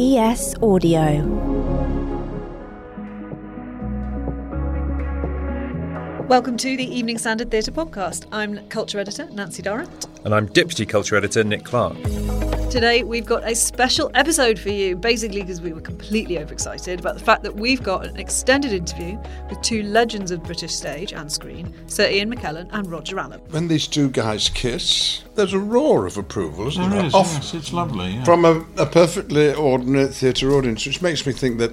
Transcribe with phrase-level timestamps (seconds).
[0.00, 1.47] ES Audio.
[6.28, 8.26] Welcome to the Evening Standard Theatre Podcast.
[8.32, 10.06] I'm culture editor Nancy Durrant.
[10.24, 11.96] And I'm Deputy Culture Editor Nick Clark.
[12.70, 17.14] Today we've got a special episode for you, basically because we were completely overexcited about
[17.14, 21.32] the fact that we've got an extended interview with two legends of British stage and
[21.32, 23.40] screen, Sir Ian McKellen and Roger Allam.
[23.50, 27.06] When these two guys kiss, there's a roar of approval, isn't There there?
[27.06, 28.10] is, Off- yes, it's lovely.
[28.10, 28.24] Yeah.
[28.24, 31.72] From a, a perfectly ordinary theatre audience, which makes me think that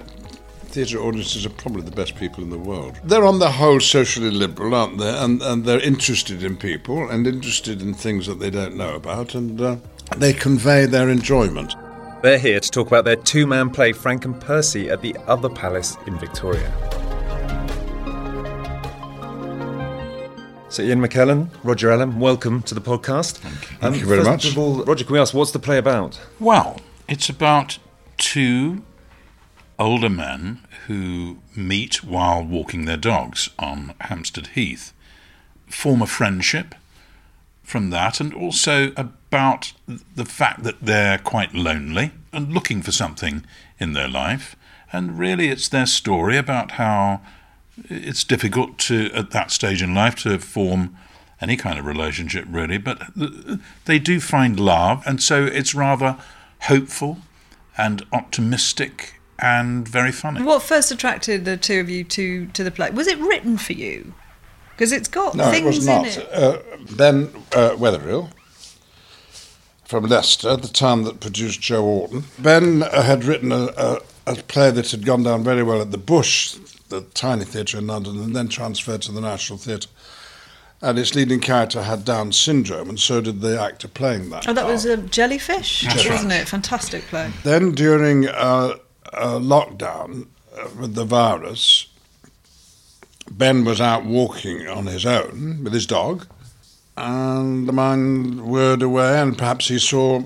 [0.76, 3.00] theatre audiences are probably the best people in the world.
[3.02, 5.08] They're on the whole socially liberal, aren't they?
[5.08, 9.34] And, and they're interested in people and interested in things that they don't know about,
[9.34, 9.76] and uh,
[10.18, 11.74] they convey their enjoyment.
[12.20, 15.48] They're here to talk about their two man play, Frank and Percy, at the Other
[15.48, 16.70] Palace in Victoria.
[20.68, 23.38] So, Ian McKellen, Roger Allam, welcome to the podcast.
[23.38, 23.76] Thank you.
[23.78, 24.52] Thank you very first much.
[24.52, 26.20] Of all, Roger, can we ask, what's the play about?
[26.38, 27.78] Well, it's about
[28.18, 28.82] two
[29.78, 34.92] older men who meet while walking their dogs on Hampstead Heath,
[35.68, 36.74] form a friendship
[37.62, 43.44] from that, and also about the fact that they're quite lonely and looking for something
[43.78, 44.54] in their life.
[44.92, 47.20] And really, it's their story about how
[47.90, 50.96] it's difficult to, at that stage in life, to form
[51.40, 52.78] any kind of relationship, really.
[52.78, 53.02] But
[53.84, 56.16] they do find love, and so it's rather
[56.60, 57.18] hopeful
[57.76, 60.42] and optimistic and very funny.
[60.42, 62.90] What first attracted the two of you to, to the play?
[62.90, 64.14] Was it written for you?
[64.70, 66.06] Because it's got No, things it was not.
[66.06, 66.28] in it.
[66.32, 66.58] Uh,
[66.96, 68.30] ben uh, Weatherill
[69.84, 72.24] from Leicester, the town that produced Joe Orton.
[72.38, 75.92] Ben uh, had written a, a, a play that had gone down very well at
[75.92, 76.56] the Bush,
[76.88, 79.88] the tiny theatre in London, and then transferred to the National Theatre.
[80.82, 84.46] And its leading character had Down syndrome, and so did the actor playing that.
[84.46, 84.72] Oh, that part.
[84.72, 86.42] was a Jellyfish, That's wasn't right.
[86.42, 86.48] it?
[86.48, 87.30] Fantastic play.
[87.44, 88.74] Then during uh,
[89.12, 91.86] uh, lockdown uh, with the virus,
[93.30, 96.26] Ben was out walking on his own with his dog,
[96.96, 100.22] and the man whirred away, and perhaps he saw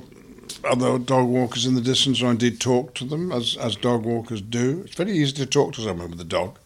[0.65, 4.41] other dog walkers in the distance, or indeed talked to them, as, as dog walkers
[4.43, 4.83] do.
[4.85, 6.59] It's very easy to talk to someone with a dog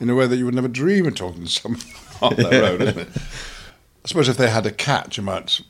[0.00, 1.80] in a way that you would never dream of talking to someone
[2.22, 3.08] on their own, isn't it?
[4.04, 5.60] I suppose if they had a cat, you might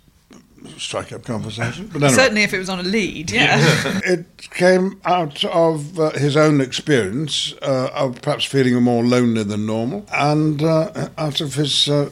[0.79, 1.87] strike up conversation.
[1.87, 2.17] But anyway.
[2.17, 3.59] Certainly if it was on a lead, yeah.
[4.05, 9.67] it came out of uh, his own experience uh, of perhaps feeling more lonely than
[9.67, 12.11] normal and uh, out of his uh,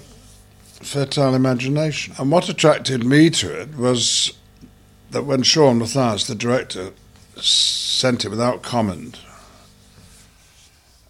[0.64, 2.14] fertile imagination.
[2.18, 4.32] And what attracted me to it was
[5.10, 6.92] that when Sean Mathias, the director,
[7.36, 9.18] sent it without comment.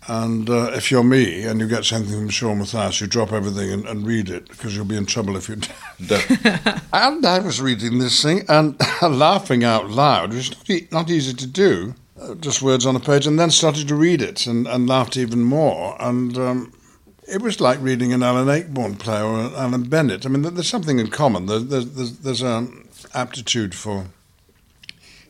[0.08, 3.72] And uh, if you're me and you get something from Sean Mathias, you drop everything
[3.72, 6.30] and, and read it because you'll be in trouble if you don't.
[6.92, 11.10] and I was reading this thing and laughing out loud, which is not, e- not
[11.10, 14.46] easy to do, uh, just words on a page, and then started to read it
[14.46, 15.96] and, and laughed even more.
[16.00, 16.72] And um,
[17.26, 20.24] it was like reading an Alan Ayckbourn play or an Alan Bennett.
[20.24, 21.46] I mean, there's something in common.
[21.46, 24.06] There- There's, there's, there's an aptitude for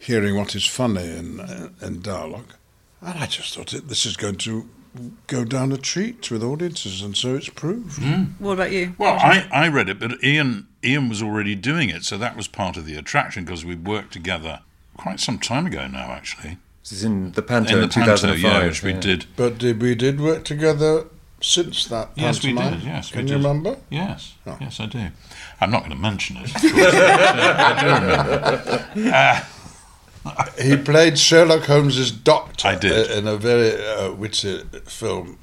[0.00, 2.52] hearing what is funny in, uh, in dialogue.
[3.02, 4.68] And I just thought it, this is going to
[5.26, 8.02] go down a treat with audiences, and so it's proved.
[8.38, 8.94] What about you?
[8.98, 12.48] Well, I, I read it, but Ian Ian was already doing it, so that was
[12.48, 14.60] part of the attraction because we worked together
[14.96, 16.56] quite some time ago now, actually.
[16.82, 18.40] This is in the Panto in in, the Panto, 2005.
[18.42, 19.00] yeah, which we yeah.
[19.00, 19.26] did.
[19.36, 21.04] But did, we did work together
[21.40, 22.78] since that Yes, we pantomime.
[22.80, 22.86] did.
[22.86, 23.44] Yes, Can we you did.
[23.44, 23.76] remember?
[23.90, 24.56] Yes, Oh.
[24.60, 25.08] yes, I do.
[25.60, 26.50] I'm not going to mention it.
[26.54, 26.64] Course.
[26.64, 27.80] I
[28.94, 29.14] do remember.
[29.14, 29.44] Uh,
[30.60, 33.10] He played Sherlock Holmes's doctor I did.
[33.10, 35.38] in a very uh, witty film.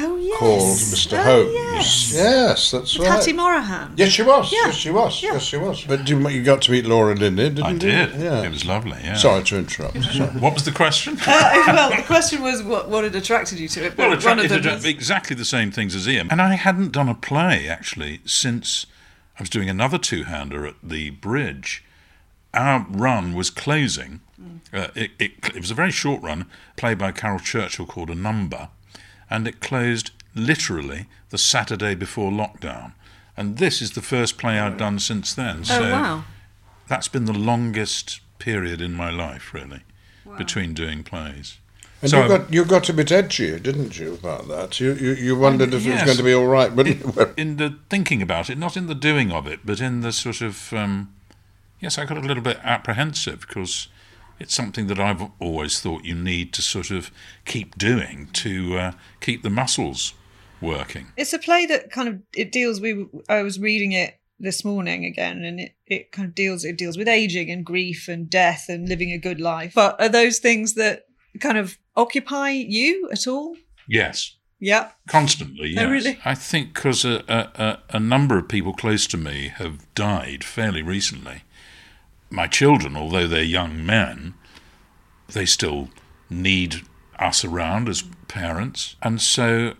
[0.00, 0.38] Oh yes.
[0.38, 1.18] called Mr.
[1.18, 2.14] Oh, Holmes.
[2.14, 3.08] Yes, that's right.
[3.08, 3.94] Hattie Morahan.
[3.96, 4.52] Yes, she was.
[4.52, 4.66] Yeah.
[4.66, 5.22] Yes, she was.
[5.22, 5.32] Yeah.
[5.32, 5.84] Yes, she was.
[5.84, 7.64] But you, you got to meet Laura Linney, didn't you?
[7.64, 7.78] I you?
[7.78, 8.20] did.
[8.20, 8.42] Yeah.
[8.42, 8.98] It was lovely.
[9.02, 9.14] Yeah.
[9.14, 10.00] Sorry to interrupt.
[10.04, 10.28] Sorry.
[10.38, 11.18] What was the question?
[11.20, 11.24] Uh,
[11.66, 13.98] well, the question was what, what had attracted you to it.
[13.98, 16.28] Well, but it one of them attra- was- exactly the same things as Ian.
[16.30, 18.86] And I hadn't done a play, actually, since
[19.38, 21.82] I was doing another two hander at the bridge.
[22.58, 24.20] Our run was closing.
[24.72, 26.46] Uh, it, it, it was a very short run,
[26.76, 28.68] play by Caryl Churchill called A Number,
[29.30, 32.92] and it closed literally the Saturday before lockdown.
[33.36, 35.62] And this is the first play I've done since then.
[35.70, 36.24] Oh, wow.
[36.88, 39.82] That's been the longest period in my life, really,
[40.36, 41.58] between doing plays.
[42.02, 44.80] And So you I- got you got a bit edgy, didn't you, about that?
[44.80, 46.86] You you, you wondered if it was going to be all right, but
[47.36, 50.40] in the thinking about it, not in the doing of it, but in the sort
[50.40, 51.12] of um,
[51.80, 53.88] yes, I got a little bit apprehensive because
[54.38, 57.10] it's something that I've always thought you need to sort of
[57.44, 60.14] keep doing to uh, keep the muscles
[60.60, 61.08] working.
[61.16, 62.80] It's a play that kind of it deals.
[62.80, 66.76] We I was reading it this morning again, and it, it kind of deals it
[66.78, 69.72] deals with aging and grief and death and living a good life.
[69.74, 71.06] But are those things that
[71.40, 73.56] kind of occupy you at all?
[73.88, 74.90] Yes, Yeah.
[75.08, 75.70] constantly.
[75.70, 75.82] Yes.
[75.84, 76.18] Oh, really?
[76.24, 80.44] I think because a, a, a, a number of people close to me have died
[80.44, 81.42] fairly recently.
[82.30, 84.34] My children, although they're young men,
[85.28, 85.88] they still
[86.30, 86.82] need
[87.18, 89.74] us around as parents, and so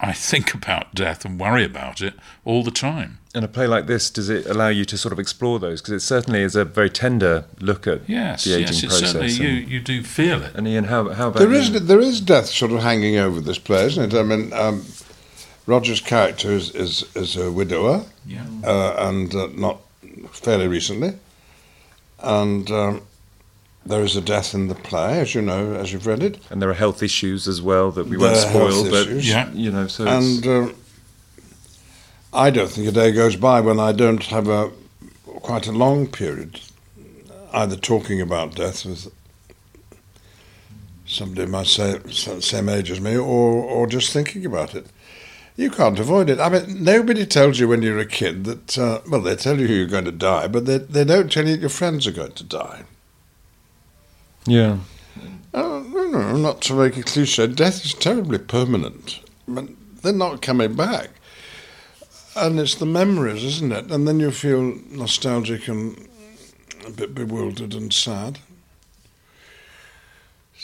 [0.00, 2.14] I think about death and worry about it
[2.44, 3.18] all the time.
[3.34, 5.80] And a play like this, does it allow you to sort of explore those?
[5.80, 9.12] Because it certainly is a very tender look at Yes, the aging yes, it process.
[9.12, 10.54] certainly you and, you do feel it.
[10.54, 11.56] and Ian, how, how about there you?
[11.58, 14.18] is there is death sort of hanging over this play, isn't it?
[14.18, 14.84] I mean, um,
[15.66, 18.44] Roger's character is is, is a widower, Yeah.
[18.64, 19.80] uh, and uh, not
[20.32, 21.14] fairly recently,
[22.24, 23.02] and um,
[23.86, 26.38] there is a death in the play, as you know, as you've read it.
[26.50, 29.28] And there are health issues as well that we There won't spoil, but issues.
[29.28, 29.50] Yeah.
[29.52, 30.74] you know, so And um,
[32.32, 34.70] I don't think a day goes by when I don't have a
[35.40, 36.60] quite a long period
[37.52, 39.12] either talking about death with
[41.06, 44.86] somebody my sa- sa- same age as me, or or just thinking about it.
[45.56, 46.40] You can't avoid it.
[46.40, 48.76] I mean, nobody tells you when you're a kid that.
[48.76, 51.52] Uh, well, they tell you you're going to die, but they they don't tell you
[51.52, 52.84] that your friends are going to die.
[54.46, 54.78] yeah.
[55.56, 59.20] Oh, no, no, not to make a cliche, death is terribly permanent.
[59.46, 59.68] But
[60.02, 61.10] they're not coming back.
[62.34, 63.92] And it's the memories, isn't it?
[63.92, 66.08] And then you feel nostalgic and
[66.84, 68.40] a bit bewildered and sad.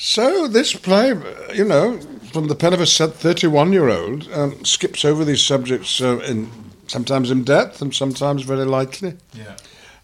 [0.02, 1.08] So this play,
[1.52, 2.00] you know,
[2.32, 6.50] from the pen of a 31-year-old, um, skips over these subjects uh, in
[6.86, 9.18] sometimes in depth and sometimes very lightly.
[9.34, 9.56] Yeah.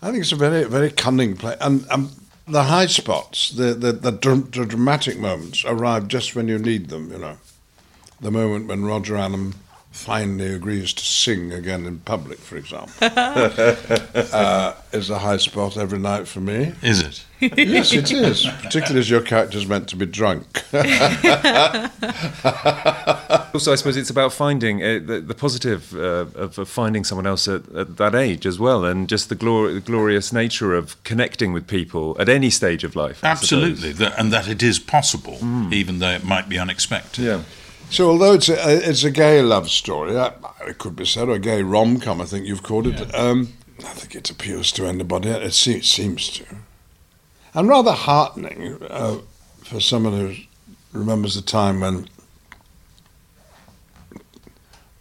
[0.02, 2.10] I think it's a very, very cunning play, and um,
[2.46, 6.90] the high spots, the the, the, dr- the dramatic moments, arrive just when you need
[6.90, 7.10] them.
[7.10, 7.38] You know,
[8.20, 9.54] the moment when Roger Allam
[9.96, 15.98] finally agrees to sing again in public, for example, uh, is a high spot every
[15.98, 16.74] night for me.
[16.82, 17.24] Is it?
[17.58, 20.62] yes, it is, particularly as your character's meant to be drunk.
[23.56, 27.26] Also, I suppose it's about finding uh, the, the positive uh, of, of finding someone
[27.26, 31.02] else at, at that age as well, and just the, glor- the glorious nature of
[31.04, 33.24] connecting with people at any stage of life.
[33.24, 33.28] I.
[33.28, 35.38] Absolutely, that, and that it is possible,
[35.72, 37.24] even though it might be unexpected.
[37.24, 37.42] Yeah.
[37.90, 40.14] So, although it's a, it's a gay love story,
[40.66, 43.14] it could be said, or a gay rom com, I think you've called it.
[43.14, 45.28] Um, I think it appeals to anybody.
[45.28, 46.44] It seems to.
[47.54, 49.18] And rather heartening uh,
[49.62, 50.34] for someone who
[50.92, 52.08] remembers the time when,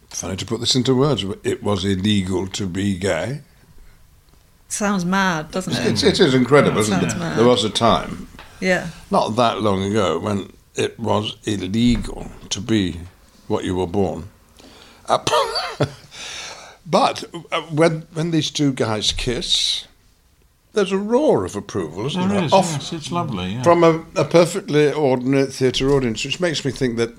[0.08, 3.42] funny to put this into words, it was illegal to be gay.
[4.68, 6.02] Sounds mad, doesn't it?
[6.02, 7.18] it is incredible, isn't it?
[7.18, 7.38] mad.
[7.38, 8.28] There was a time,
[8.60, 8.88] Yeah.
[9.10, 13.00] not that long ago, when it was illegal to be
[13.48, 14.28] what you were born.
[15.08, 15.18] Uh,
[16.86, 19.86] but uh, when when these two guys kiss,
[20.72, 22.38] there's a roar of approval, isn't there?
[22.38, 23.54] There is, Off- yes, it's lovely.
[23.54, 23.62] Yeah.
[23.62, 27.18] From a, a perfectly ordinary theatre audience, which makes me think that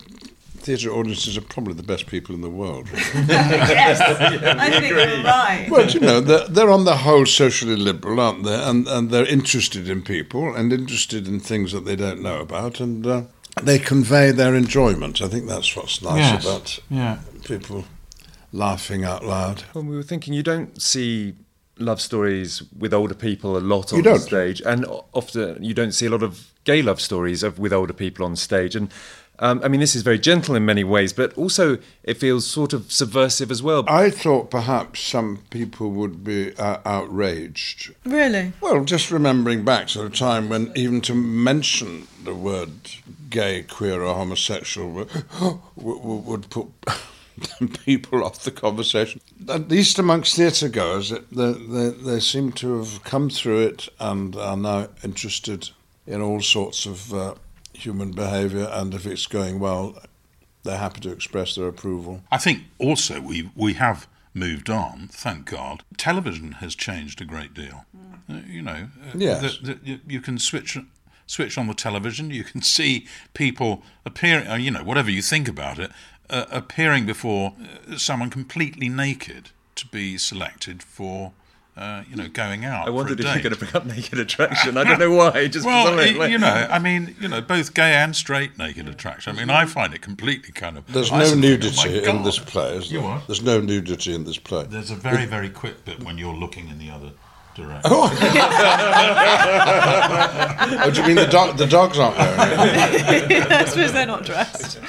[0.68, 2.90] theatre audiences are probably the best people in the world.
[2.94, 5.68] Yes, I think you're right.
[5.70, 8.54] well, you know, they're, they're on the whole socially liberal, aren't they?
[8.54, 12.80] And, and they're interested in people and interested in things that they don't know about,
[12.82, 13.22] and uh,
[13.64, 15.22] they convey their enjoyment.
[15.22, 16.44] I think that's what's nice Yes.
[16.46, 17.18] about Yeah.
[17.44, 17.86] people
[18.52, 19.64] laughing out loud.
[19.74, 21.34] Well, we were thinking you don't see
[21.80, 24.20] love stories with older people a lot You on don't.
[24.20, 27.94] stage, and often you don't see a lot of gay love stories of, with older
[27.94, 28.76] people on stage.
[28.76, 28.90] And
[29.40, 32.74] um, I mean, this is very gentle in many ways, but also it feels sort
[32.74, 33.86] of subversive as well.
[33.88, 37.94] I thought perhaps some people would be uh, outraged.
[38.04, 38.54] Really?
[38.62, 42.72] Well, just remembering back to a time when even to mention the word
[43.29, 45.10] gay, queer, or homosexual would,
[45.75, 46.67] would put
[47.86, 49.22] people off the conversation.
[49.48, 54.36] At least amongst theatre goers, they, they, they, seem to have come through it and
[54.36, 55.69] are now interested
[56.05, 57.36] in all sorts of uh,
[57.74, 59.98] human behaviour, and if it's going well,
[60.63, 62.22] they're happy to express their approval.
[62.31, 65.84] I think also we we have moved on, thank God.
[65.98, 67.86] Television has changed a great deal.
[67.96, 68.07] Mm.
[68.29, 69.57] Uh, you know, uh, yes.
[69.57, 70.77] the, the, you, you can switch
[71.27, 75.48] switch on the television, you can see people appearing, uh, you know, whatever you think
[75.48, 75.91] about it,
[76.29, 77.53] uh, appearing before
[77.91, 81.34] uh, someone completely naked to be selected for.
[81.75, 82.88] Uh, you know, going out.
[82.88, 84.77] I wondered if you're going to bring up naked attraction.
[84.77, 85.48] I don't know why.
[85.48, 89.36] Just well, it, you know, I mean, you know, both gay and straight naked attraction.
[89.36, 90.91] I mean, I find it completely kind of.
[90.91, 92.79] There's no nudity oh in this play.
[92.79, 93.27] You what?
[93.27, 94.63] There's no nudity in this play.
[94.63, 97.12] There's a very, very quick bit when you're looking in the other
[97.58, 97.92] direction.
[97.92, 98.10] Oh,
[100.84, 102.36] oh do you mean the, dog, the dogs aren't there?
[102.40, 104.80] I suppose they're not dressed.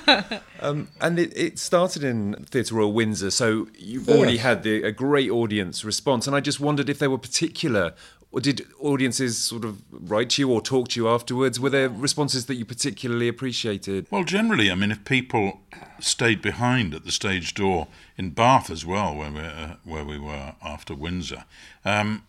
[0.60, 4.42] um, and it, it, started in Theatre Royal Windsor, so you've already yes.
[4.42, 6.26] had the, a great audience response.
[6.26, 7.94] And I just wondered if there were particular
[8.36, 11.58] or did audiences sort of write to you or talk to you afterwards?
[11.58, 14.06] Were there responses that you particularly appreciated?
[14.10, 15.62] Well, generally, I mean, if people
[16.00, 17.88] stayed behind at the stage door
[18.18, 21.44] in Bath as well, where we, uh, where we were after Windsor,
[21.82, 22.24] um,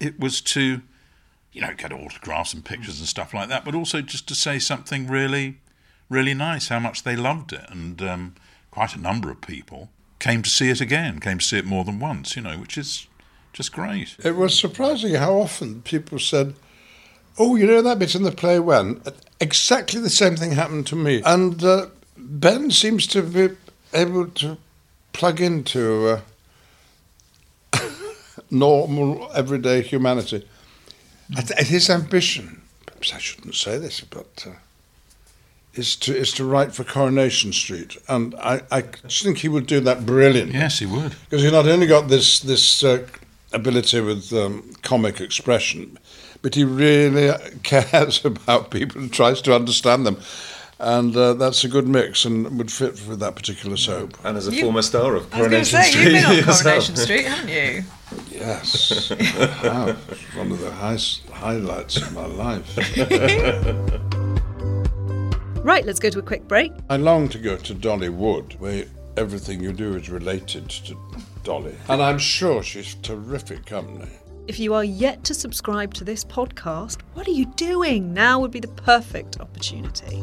[0.00, 0.80] it was to,
[1.52, 4.58] you know, get autographs and pictures and stuff like that, but also just to say
[4.58, 5.58] something really,
[6.08, 7.66] really nice, how much they loved it.
[7.68, 8.36] And um,
[8.70, 11.84] quite a number of people came to see it again, came to see it more
[11.84, 13.06] than once, you know, which is
[13.52, 14.16] just great.
[14.24, 16.54] It was surprising how often people said,
[17.38, 19.02] Oh, you know that bit in the play when?
[19.40, 21.22] Exactly the same thing happened to me.
[21.24, 23.56] And uh, Ben seems to be
[23.92, 24.58] able to
[25.12, 26.20] plug into
[27.72, 27.80] uh,
[28.50, 30.46] normal, everyday humanity.
[31.30, 34.46] It, his ambition, perhaps I shouldn't say this, but.
[34.46, 34.52] Uh,
[35.74, 39.66] is to is to write for Coronation Street, and I, I just think he would
[39.66, 40.58] do that brilliantly.
[40.58, 43.06] Yes, he would, because he not only got this this uh,
[43.52, 45.98] ability with um, comic expression,
[46.42, 47.32] but he really
[47.62, 50.18] cares about people and tries to understand them.
[50.78, 54.18] And uh, that's a good mix and would fit with that particular soap.
[54.24, 56.02] And as a you, former star of Coronation I was say, Street.
[56.02, 57.84] You've been on Coronation Street, haven't you?
[58.32, 59.10] Yes.
[59.62, 59.94] wow.
[60.34, 62.76] One of the highest highlights of my life.
[65.64, 66.72] right, let's go to a quick break.
[66.90, 70.96] I long to go to Dollywood, where everything you do is related to
[71.42, 71.74] Dolly.
[71.88, 74.10] And I'm sure she's terrific company.
[74.48, 78.12] If you are yet to subscribe to this podcast, what are you doing?
[78.12, 80.22] Now would be the perfect opportunity.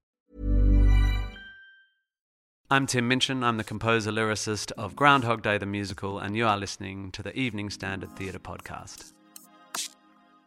[2.71, 3.43] I'm Tim Minchin.
[3.43, 7.37] I'm the composer lyricist of Groundhog Day the musical and you are listening to the
[7.37, 9.11] Evening Standard Theatre podcast.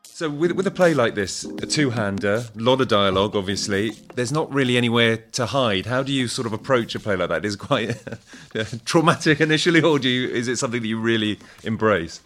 [0.04, 3.90] So with with a play like this, a two-hander, a lot of dialogue, obviously.
[4.14, 5.84] There's not really anywhere to hide.
[5.84, 7.44] How do you sort of approach a play like that?
[7.44, 8.02] Is it quite
[8.86, 10.26] traumatic initially, or do you?
[10.30, 12.22] Is it something that you really embrace?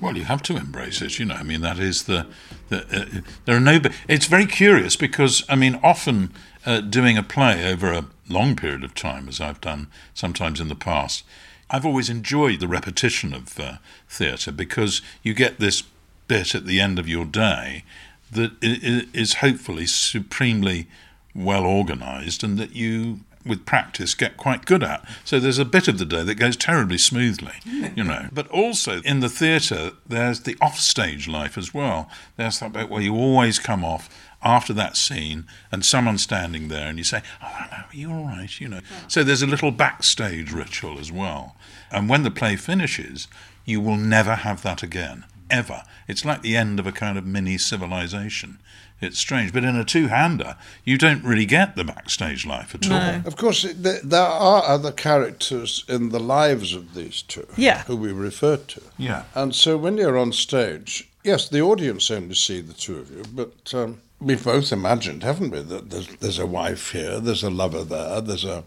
[0.00, 1.18] Well, you have to embrace it.
[1.18, 2.26] You know, I mean, that is the,
[2.68, 3.80] the uh, there are no.
[4.08, 6.32] It's very curious because I mean, often
[6.64, 10.68] uh, doing a play over a long period of time, as I've done sometimes in
[10.68, 11.24] the past,
[11.70, 13.76] I've always enjoyed the repetition of uh,
[14.08, 15.82] theatre because you get this
[16.28, 17.84] bit at the end of your day
[18.30, 20.86] that is hopefully supremely
[21.34, 25.06] well organised and that you with practice get quite good at.
[25.24, 28.28] So there's a bit of the day that goes terribly smoothly, you know.
[28.32, 32.10] But also in the theatre, there's the offstage life as well.
[32.36, 34.08] There's that bit where you always come off
[34.42, 38.24] after that scene and someone's standing there and you say, Oh, hello, are you all
[38.24, 38.60] right?
[38.60, 38.80] You know.
[39.08, 41.56] So there's a little backstage ritual as well.
[41.90, 43.28] And when the play finishes,
[43.64, 45.82] you will never have that again ever.
[46.08, 48.58] It's like the end of a kind of mini civilization.
[49.02, 52.96] It's strange, but in a two-hander, you don't really get the backstage life at no.
[52.96, 53.26] all.
[53.26, 57.82] Of course, there are other characters in the lives of these two, yeah.
[57.82, 58.82] who we refer to.
[58.96, 63.10] Yeah, and so when you're on stage, yes, the audience only see the two of
[63.10, 67.42] you, but um, we've both imagined, haven't we, that there's, there's a wife here, there's
[67.42, 68.62] a lover there, there's a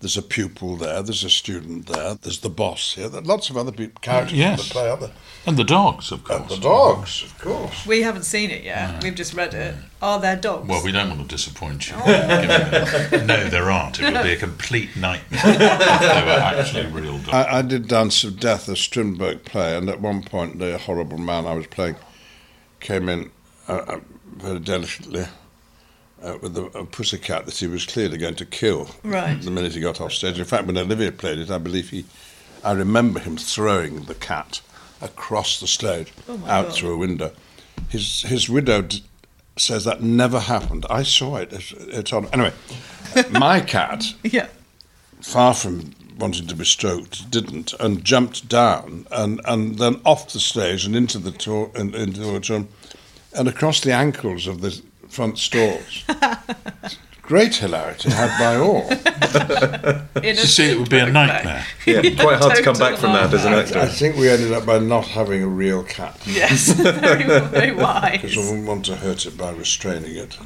[0.00, 3.56] there's a pupil there, there's a student there, there's the boss here, there lots of
[3.56, 4.60] other people, characters Yes.
[4.62, 5.10] in the play, aren't there?
[5.46, 6.40] And the dogs, of course.
[6.40, 7.86] And the dogs, of course.
[7.86, 9.02] We haven't seen it yet.
[9.02, 9.74] We've just read it.
[10.00, 10.66] Are there dogs?
[10.68, 11.96] Well, we don't want to disappoint you.
[11.98, 13.10] Oh.
[13.26, 14.00] No, there aren't.
[14.00, 17.28] It would be a complete nightmare if they were actually real dogs.
[17.28, 21.18] I, I did Dance of Death, a Strindberg play, and at one point the horrible
[21.18, 21.96] man I was playing
[22.80, 23.30] came in
[23.68, 24.00] uh, uh,
[24.36, 25.26] very delicately
[26.22, 29.40] uh, with a, a pussycat that he was clearly going to kill Right.
[29.40, 30.38] the minute he got off stage.
[30.38, 32.04] In fact, when Olivier played it, I believe he,
[32.64, 34.60] I remember him throwing the cat
[35.00, 36.74] across the stage Oh out God.
[36.74, 37.32] through a window.
[37.88, 39.02] His his widow d-
[39.56, 40.84] says that never happened.
[40.90, 41.52] I saw it.
[41.52, 42.26] It's, it's on.
[42.32, 42.52] Anyway,
[43.30, 44.48] my cat yeah.
[45.22, 50.38] far from wanting to be stroked, didn't, and jumped down and, and then off the
[50.40, 52.68] stage and into the tour, in, into the auditorium
[53.34, 56.04] and across the ankles of the front stalls.
[57.22, 58.88] Great hilarity had by all.
[60.24, 61.66] In a You see, it would be a Strindberg nightmare.
[61.86, 63.82] Yeah, quite hard to come back from that as an nightmare.
[63.82, 63.94] I actor.
[63.94, 68.20] think we ended up by not having a real cat Yes, very, very wise.
[68.22, 70.36] because I wouldn't want to hurt it by restraining it.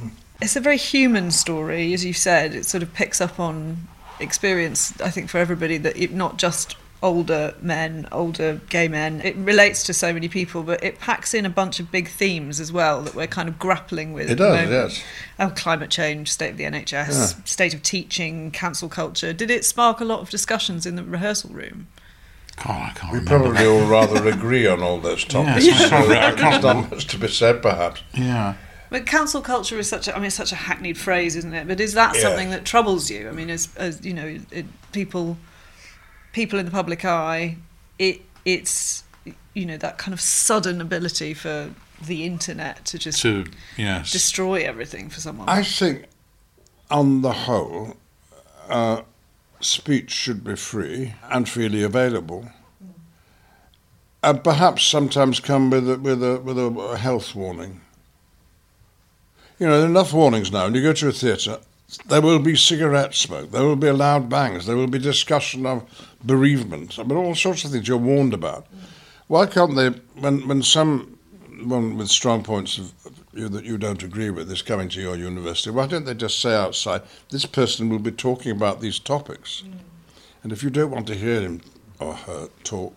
[0.43, 2.55] It's a very human story, as you said.
[2.55, 3.89] It sort of picks up on
[4.21, 9.21] experience, I think, for everybody, that it, not just older men, older gay men.
[9.21, 12.59] It relates to so many people, but it packs in a bunch of big themes
[12.61, 14.29] as well that we're kind of grappling with.
[14.29, 14.71] It at does, moment.
[14.93, 15.03] yes.
[15.39, 16.93] Oh, climate change, state of the NHS,
[17.37, 17.45] Yeah.
[17.45, 19.33] state of teaching, cancel culture.
[19.35, 21.89] Did it spark a lot of discussions in the rehearsal room?
[22.57, 23.45] God, I can't We remember.
[23.53, 25.67] probably all rather agree on all those topics.
[25.67, 28.03] Yes, I can't I There's can't not much to be said, perhaps.
[28.15, 28.55] Yeah.
[28.91, 31.67] But cancel culture is such a, I mean, such a hackneyed phrase, isn't it?
[31.69, 32.23] But is that Yeah.
[32.23, 33.29] something that troubles you?
[33.29, 35.37] I mean, as, as you know, it, people,
[36.35, 37.57] people in the public eye,
[37.99, 39.05] it, it's,
[39.55, 41.71] you know, that kind of sudden ability for
[42.07, 43.47] the internet to just To,
[43.79, 44.13] yes.
[44.13, 45.49] destroy everything for someone.
[45.49, 46.05] I think,
[46.91, 47.97] on the whole,
[48.69, 49.03] uh,
[49.61, 52.51] speech should be free and freely available.
[54.23, 57.81] And perhaps sometimes come with a, with a with a health warning.
[59.59, 60.65] You know, there are enough warnings now.
[60.65, 61.59] When you go to a theatre,
[62.07, 65.85] there will be cigarette smoke, there will be loud bangs, there will be discussion of
[66.25, 66.99] bereavement.
[66.99, 68.67] I mean, all sorts of things you're warned about.
[69.27, 69.89] Why can't they,
[70.21, 72.93] when, when someone with strong points of
[73.33, 76.41] you that you don't agree with is coming to your university, why don't they just
[76.41, 79.63] say outside, this person will be talking about these topics?
[80.43, 81.63] And if you don't want to hear him
[81.99, 82.95] or her talk,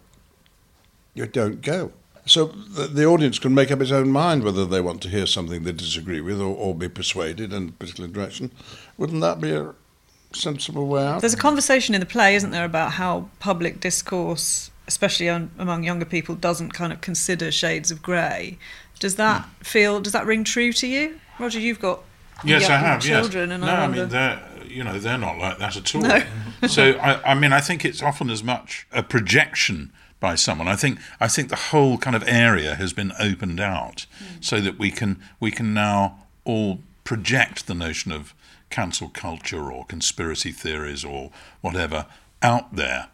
[1.13, 1.91] you don't go.
[2.27, 5.25] So the, the audience can make up its own mind whether they want to hear
[5.25, 8.51] something they disagree with or, or be persuaded in a particular direction.
[8.97, 9.73] Wouldn't that be a
[10.33, 11.21] sensible way out?
[11.21, 15.83] There's a conversation in the play, isn't there, about how public discourse, especially on, among
[15.83, 18.57] younger people, doesn't kind of consider shades of grey.
[18.99, 19.63] Does that Hmm.
[19.63, 19.99] feel?
[20.01, 21.60] Does that ring true to you, Roger?
[21.60, 22.01] You've got
[22.43, 23.01] Yes, young I have.
[23.01, 23.55] children, yes.
[23.55, 26.01] and no, I I, mean they're you know they're not like that at all.
[26.01, 26.23] No.
[26.67, 30.67] so I, I mean I think it's often as much a projection by someone.
[30.67, 34.05] I think I think the whole kind of area has been opened out
[34.39, 38.33] so that we can we can now all project the notion of
[38.69, 42.05] cancel culture or conspiracy theories or whatever
[42.41, 43.07] out there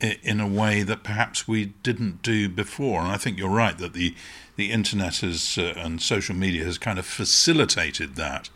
[0.00, 3.00] in a way that perhaps we didn't do before.
[3.00, 4.14] And I think you're right that the
[4.56, 8.48] the internet has uh, and social media has kind of facilitated that,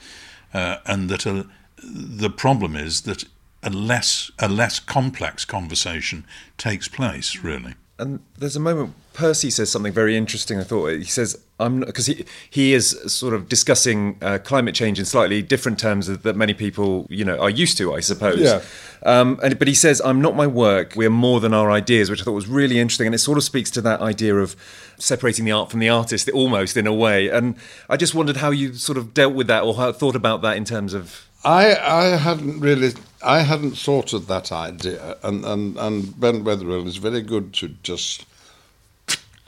[0.54, 1.46] uh, and that a,
[1.82, 3.24] the problem is that
[3.62, 6.24] a less a less complex conversation
[6.56, 7.38] takes place.
[7.38, 10.58] Really, And there's a moment Percy says something very interesting.
[10.58, 14.74] I thought he says I'm not because he he is sort of discussing uh, climate
[14.74, 18.00] change in slightly different terms that that many people you know are used to, I
[18.00, 18.40] suppose.
[18.40, 18.62] Yeah.
[19.02, 20.94] Um, and but he says I'm not my work.
[20.96, 23.44] We're more than our ideas, which I thought was really interesting, and it sort of
[23.44, 24.56] speaks to that idea of
[24.98, 27.28] separating the art from the artist, almost in a way.
[27.28, 27.56] And
[27.88, 30.56] I just wondered how you sort of dealt with that or how, thought about that
[30.56, 35.76] in terms of I I hadn't really I hadn't thought of that idea, and and
[35.78, 38.24] and Ben Weatherill is very good to just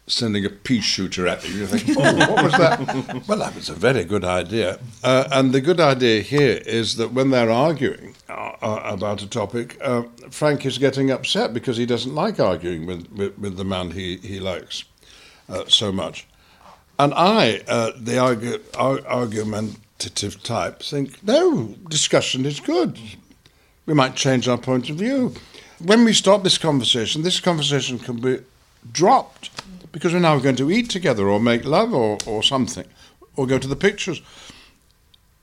[0.07, 1.61] sending a pea shooter at you.
[1.61, 3.25] You think, oh, what was that?
[3.29, 4.79] well, that was a very good idea.
[5.03, 9.29] Uh, and the good idea here is that when they're arguing uh, uh, about a
[9.29, 13.65] topic, uh, Frank is getting upset because he doesn't like arguing with with, with the
[13.65, 14.85] man he he likes
[15.49, 16.27] uh, so much.
[16.99, 22.99] And I, uh, the argu- ar- argumentative type, think, no, discussion is good.
[23.87, 25.35] We might change our point of view.
[25.79, 28.39] When we stop this conversation, this conversation can be
[28.93, 29.51] dropped
[29.91, 32.87] because we're now going to eat together or make love or, or something
[33.37, 34.23] or go to the pictures.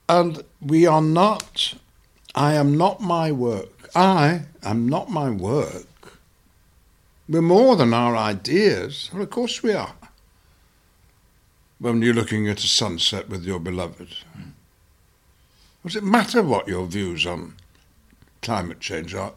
[0.08, 1.74] And we are not,
[2.34, 3.90] I am not my work.
[3.94, 5.86] I am not my work.
[7.28, 9.10] We're more than our ideas.
[9.12, 9.94] Well, of course we are
[11.78, 14.14] when you're looking at a sunset with your beloved.
[14.34, 14.50] Hmm.
[15.84, 17.54] Does it matter what your views on
[18.42, 19.32] climate change are?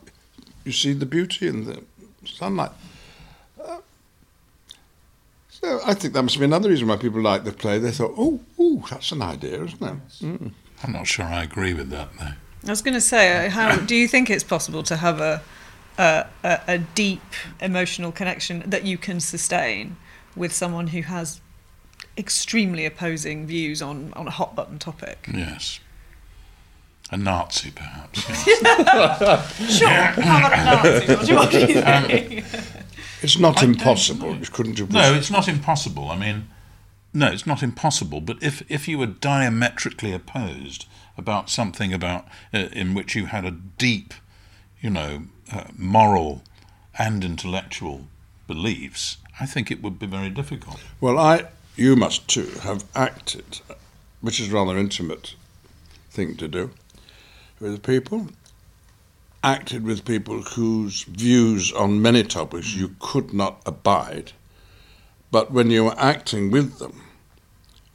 [0.63, 1.83] you see the beauty in the
[2.25, 2.71] sunlight.
[3.61, 3.79] Uh,
[5.49, 7.79] so I think that must be another reason why people like the play.
[7.79, 9.97] They thought, oh, ooh, that's an idea, isn't it?
[10.21, 10.51] Mm.
[10.83, 12.33] I'm not sure I agree with that, though.
[12.65, 15.41] I was going to say, uh, how do you think it's possible to have a,
[15.97, 17.21] a, a, a deep
[17.59, 19.97] emotional connection that you can sustain
[20.35, 21.41] with someone who has
[22.17, 25.29] extremely opposing views on, on a hot button topic?
[25.33, 25.79] Yes.
[27.11, 28.21] A Nazi, perhaps.
[29.77, 29.87] sure.
[29.89, 31.15] How about a Nazi?
[31.15, 32.45] What do you, what do you think?
[33.21, 34.43] It's not I impossible, know.
[34.51, 34.87] couldn't you?
[34.87, 36.09] No, it's not impossible.
[36.09, 36.47] I mean,
[37.13, 38.19] no, it's not impossible.
[38.19, 40.85] But if if you were diametrically opposed
[41.17, 44.13] about something about uh, in which you had a deep,
[44.81, 46.41] you know, uh, moral
[46.97, 48.07] and intellectual
[48.47, 50.79] beliefs, I think it would be very difficult.
[50.99, 53.61] Well, I, you must too, have acted,
[54.21, 55.35] which is a rather intimate
[56.11, 56.71] thing to do,
[57.63, 58.27] with people.
[59.43, 64.31] Acted with people whose views on many topics you could not abide,
[65.31, 67.01] but when you were acting with them,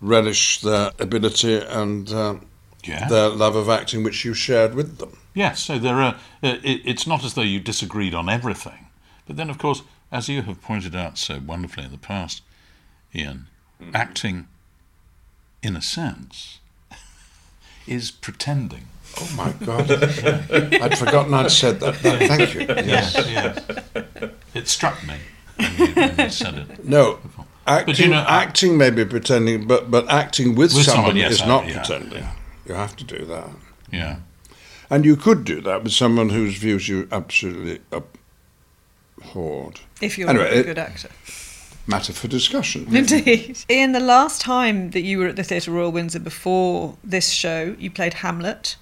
[0.01, 2.37] relished their ability and uh,
[2.85, 3.09] Yeah.
[3.09, 5.17] their love of acting, which you shared with them.
[5.35, 6.15] Yes, so there are.
[6.43, 8.87] Uh, it, it's not as though you disagreed on everything,
[9.27, 12.43] but then, of course, as you have pointed out so wonderfully in the past,
[13.15, 13.47] Ian,
[13.95, 14.49] acting,
[15.63, 16.59] in a sense,
[17.87, 18.89] is pretending.
[19.21, 19.91] Oh my God!
[19.91, 21.97] I'd forgotten I'd said that.
[21.97, 22.61] Thank you.
[22.61, 24.31] Yes, yes.
[24.55, 25.15] It struck me
[25.57, 26.85] when you, when you said it.
[26.85, 27.19] No,
[27.67, 31.21] acting, but you know, acting may be pretending, but but acting with, With someone, somebody
[31.21, 32.19] yes, is I- not yeah, pretending.
[32.23, 32.33] yeah.
[32.67, 33.49] You have to do that,
[33.91, 34.17] Yeah.
[34.91, 37.81] and you could do that with someone whose views you absolutely
[39.21, 39.81] abhorred.
[40.01, 41.09] If you're Anyway, a it- good actor.
[41.87, 42.95] Matter for discussion.
[42.95, 43.61] Indeed.
[43.71, 47.75] Ian, the last time that you were at the Theatre Royal Windsor before this show,
[47.79, 48.77] you played Hamlet.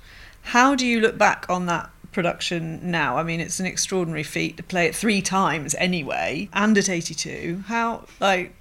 [0.47, 3.17] How do you look back on that production now?
[3.19, 7.65] I mean, it's an extraordinary feat to play it three times anyway, and at 82.
[7.67, 8.55] How, like,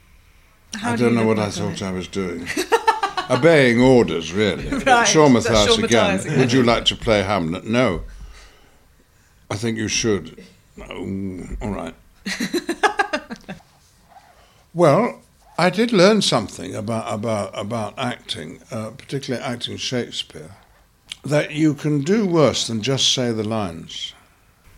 [0.73, 1.83] how I do don't know what I thought it?
[1.83, 2.47] I was doing.
[3.29, 4.67] Obeying orders, really.
[4.83, 5.81] Right, Shaw that's again.
[5.81, 6.39] Mathias again.
[6.39, 7.65] Would you like to play Hamlet?
[7.65, 8.01] No.
[9.51, 10.43] I think you should.
[10.89, 11.93] Oh, all right.
[14.73, 15.21] well,
[15.55, 20.49] I did learn something about about about acting, uh, particularly acting Shakespeare.
[21.25, 24.13] That you can do worse than just say the lines.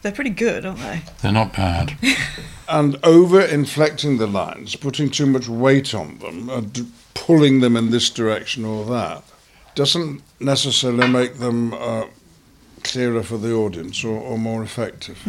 [0.01, 1.01] They're pretty good, aren't they?
[1.21, 1.97] They're not bad.
[2.69, 7.89] and over inflecting the lines, putting too much weight on them, and pulling them in
[7.91, 9.23] this direction or that,
[9.75, 12.05] doesn't necessarily make them uh,
[12.83, 15.19] clearer for the audience or, or more effective.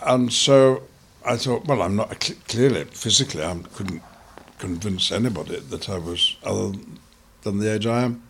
[0.00, 0.82] And so
[1.24, 4.02] I thought, well, I'm not cl- clearly physically, I couldn't
[4.58, 6.76] convince anybody that I was other
[7.42, 8.22] than the age I am.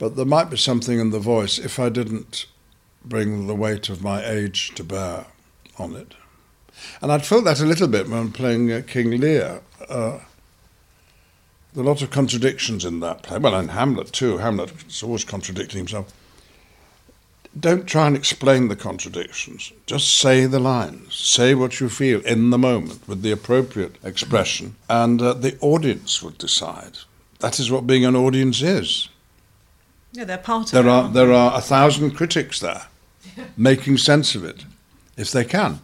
[0.00, 2.46] But there might be something in the voice if I didn't
[3.04, 5.26] bring the weight of my age to bear
[5.78, 6.14] on it.
[7.02, 9.60] And I'd felt that a little bit when playing uh, King Lear.
[9.90, 10.20] Uh,
[11.74, 13.36] there are a lot of contradictions in that play.
[13.36, 14.38] Well, and Hamlet too.
[14.38, 16.10] Hamlet is always contradicting himself.
[17.58, 19.70] Don't try and explain the contradictions.
[19.84, 21.14] Just say the lines.
[21.14, 26.22] Say what you feel in the moment with the appropriate expression, and uh, the audience
[26.22, 27.00] will decide.
[27.40, 29.10] That is what being an audience is.
[30.12, 30.88] Yeah, they're part of There it.
[30.88, 32.82] are aren't there are a thousand critics there,
[33.56, 34.64] making sense of it,
[35.16, 35.80] if they can.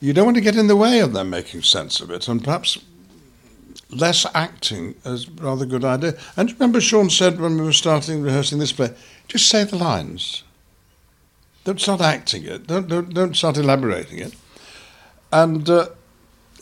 [0.00, 2.42] You don't want to get in the way of them making sense of it, and
[2.42, 2.78] perhaps
[3.90, 6.14] less acting is a rather good idea.
[6.36, 8.94] And remember, Sean said when we were starting rehearsing this play,
[9.26, 10.44] just say the lines.
[11.64, 12.66] Don't start acting it.
[12.66, 14.34] Don't don't, don't start elaborating it.
[15.32, 15.88] And uh,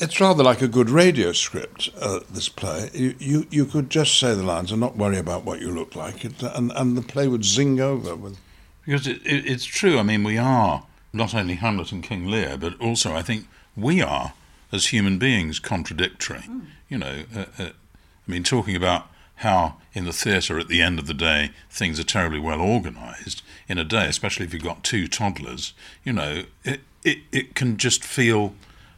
[0.00, 1.90] it's rather like a good radio script.
[2.00, 5.44] Uh, this play, you, you you could just say the lines and not worry about
[5.44, 8.38] what you look like, it, and and the play would zing over with.
[8.84, 9.98] Because it, it, it's true.
[9.98, 14.02] I mean, we are not only Hamlet and King Lear, but also I think we
[14.02, 14.34] are,
[14.70, 16.44] as human beings, contradictory.
[16.88, 20.98] You know, uh, uh, I mean, talking about how in the theatre at the end
[20.98, 24.84] of the day things are terribly well organised in a day, especially if you've got
[24.84, 25.72] two toddlers.
[26.04, 28.54] You know, it, it it can just feel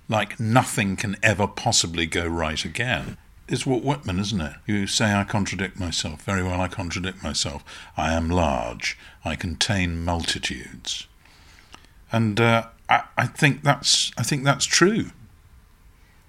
[0.09, 3.16] like nothing can ever possibly go right again.
[3.49, 4.55] It's Walt Whitman, isn't it?
[4.66, 6.23] You say, I contradict myself.
[6.23, 7.64] Very well, I contradict myself.
[7.97, 8.99] I am large.
[9.25, 11.07] I contain multitudes.
[12.12, 15.11] And uh, I, I think that's I think that's true.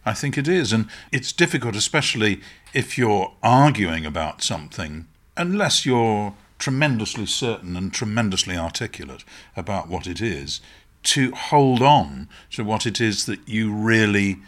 [0.05, 2.41] I think it is, and it's difficult, especially
[2.73, 9.23] if you're arguing about something, unless you're tremendously certain and tremendously articulate
[9.55, 10.61] about what it is,
[11.03, 14.39] to hold on to what it is that you really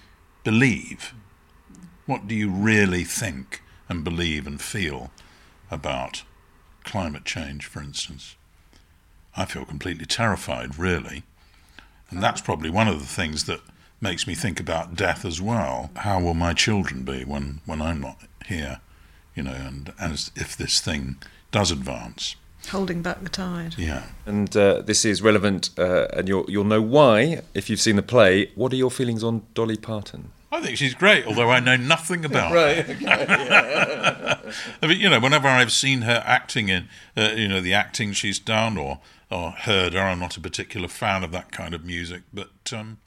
[0.44, 1.14] believe.
[2.06, 5.12] What do you really think and believe and feel
[5.70, 6.24] about
[6.84, 8.36] climate change, for instance?
[9.36, 11.24] I feel completely terrified, really,
[12.10, 13.62] And that's probably one of the things that
[14.02, 15.90] makes me think about death as well.
[15.96, 18.82] How will my children be when, when I'm not here?
[19.34, 21.16] You know, and as if this thing
[21.52, 22.36] does advance.
[22.70, 23.76] Holding back the tide.
[23.78, 24.04] Yeah.
[24.26, 28.04] And uh, this is relevant, uh, and you'll, you'll know why if you've seen the
[28.04, 28.52] play.
[28.56, 30.32] What are your feelings on Dolly Parton?
[30.54, 32.94] I think she's great, although I know nothing about right, her.
[32.94, 37.74] Okay, I mean, you know, whenever I've seen her acting in, uh, you know, the
[37.74, 39.00] acting she's done or,
[39.32, 42.98] or heard her, I'm not a particular fan of that kind of music, but um,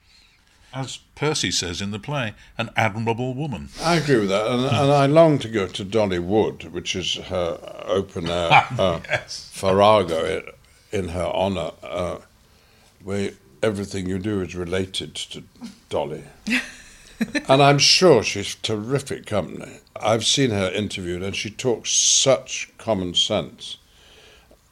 [0.74, 3.68] as Percy says in the play, an admirable woman.
[3.80, 7.58] I agree with that, and, and I long to go to Dollywood, which is her
[7.86, 9.50] open air uh, yes.
[9.52, 10.42] Farrago
[10.90, 12.18] in her honour, uh,
[13.02, 13.30] where
[13.62, 15.44] everything you do is related to
[15.88, 16.24] Dolly.
[17.48, 19.78] and I'm sure she's terrific company.
[19.96, 23.76] I've seen her interviewed, and she talks such common sense,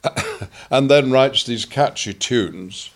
[0.70, 2.90] and then writes these catchy tunes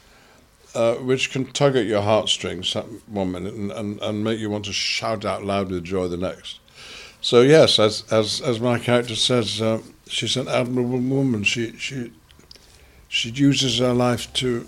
[0.77, 2.75] uh, which can tug at your heartstrings
[3.07, 6.17] one minute and, and, and make you want to shout out loud with joy the
[6.17, 6.61] next.
[7.21, 11.45] So yes, as as as my character says, uh, she's an admirable woman.
[11.45, 12.13] She she
[13.09, 14.67] she uses her life to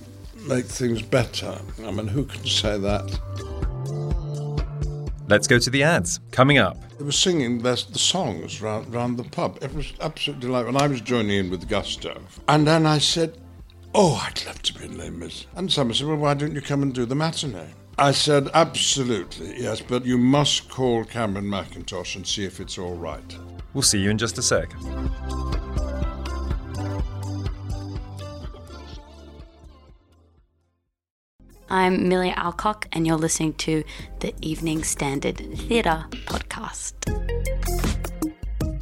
[0.49, 1.59] make things better.
[1.85, 3.21] I mean, who can say that?
[5.29, 6.21] Let's go to the ads.
[6.31, 6.79] Coming up.
[6.97, 9.59] They were singing the, the songs round, round the pub.
[9.61, 10.75] It was absolutely delightful.
[10.75, 12.19] And I was joining in with gusto.
[12.49, 13.37] And then I said,
[13.95, 15.47] Oh, I'd love to be in Les Mis.
[15.57, 17.75] And someone said, Well, why don't you come and do the matinee?
[17.99, 22.95] I said, Absolutely, yes, but you must call Cameron Mackintosh and see if it's all
[22.95, 23.37] right.
[23.75, 24.73] We'll see you in just a sec.
[31.71, 33.85] I'm Milly Alcock, and you're listening to
[34.21, 37.58] the Evening Standard Theatre Podcast.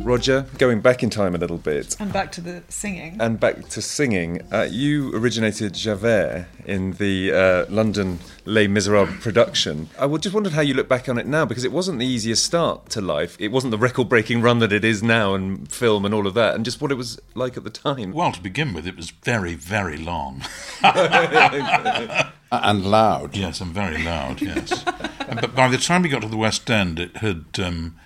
[0.07, 1.97] Roger, going back in time a little bit.
[1.99, 3.17] And back to the singing.
[3.21, 4.41] And back to singing.
[4.53, 9.89] Uh, you originated Javert in the uh, London Les Miserables production.
[9.99, 12.45] I just wondered how you look back on it now because it wasn't the easiest
[12.45, 13.37] start to life.
[13.41, 16.35] It wasn't the record breaking run that it is now and film and all of
[16.35, 18.13] that, and just what it was like at the time.
[18.13, 20.43] Well, to begin with, it was very, very long.
[20.85, 23.37] and loud.
[23.37, 24.85] Yes, and very loud, yes.
[24.85, 27.47] but by the time we got to the West End, it had.
[27.59, 27.97] Um,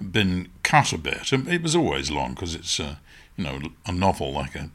[0.00, 1.32] been cut a bit.
[1.32, 3.00] It was always long because it's a,
[3.36, 4.70] you know a novel like a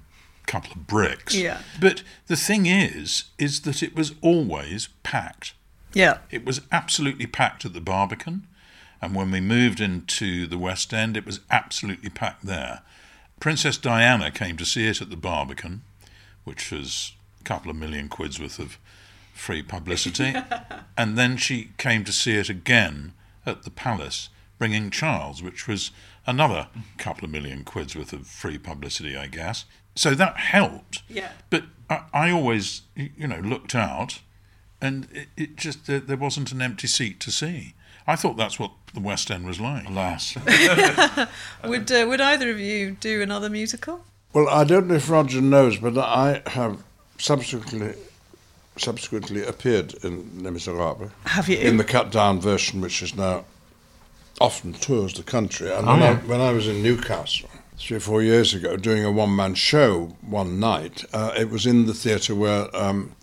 [0.46, 1.36] couple of bricks.
[1.36, 1.62] Yeah.
[1.80, 5.54] But the thing is, is that it was always packed.
[5.94, 6.20] Yeah.
[6.30, 8.48] It was absolutely packed at the Barbican,
[9.02, 12.82] and when we moved into the West End, it was absolutely packed there.
[13.40, 15.84] Princess Diana came to see it at the Barbican,
[16.44, 18.78] which was a couple of million quid's worth of
[19.34, 20.34] free publicity,
[20.98, 23.14] and then she came to see it again
[23.46, 25.92] at the Palace bringing Charles, which was
[26.26, 29.66] another couple of million quid's worth of free publicity, I guess.
[29.96, 31.04] So that helped.
[31.08, 31.32] Yeah.
[31.50, 34.20] But I, I always, you know, looked out,
[34.82, 37.74] and it, it just there, there wasn't an empty seat to see.
[38.08, 39.88] I thought that's what the West End was like.
[39.88, 40.36] Alas.
[41.66, 44.06] would uh, Would either of you do another musical?
[44.34, 46.84] Well, I don't know if Roger knows, but I have
[47.18, 47.94] subsequently
[48.78, 51.10] subsequently appeared in Les Miserables.
[51.26, 51.58] Have you?
[51.58, 53.46] In the cut down version, which is now
[54.40, 55.72] often tours the country.
[55.72, 56.10] And oh, when, yeah.
[56.10, 59.56] I, when I was in Newcastle three or four years ago doing a one man
[59.56, 63.16] show one night, uh, it was in the theatre where um,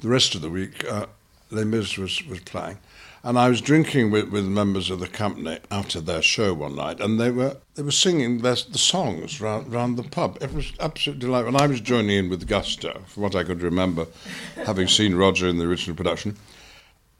[0.00, 1.06] the rest of the week uh,
[1.50, 2.78] Les Mis was, was playing.
[3.22, 7.00] And I was drinking with, with members of the company after their show one night,
[7.00, 10.38] and they were they were singing their, the songs round, round the pub.
[10.40, 11.48] It was absolutely delightful.
[11.48, 14.06] And I was joining in with gusto, from what I could remember,
[14.54, 16.36] having seen Roger in the original production.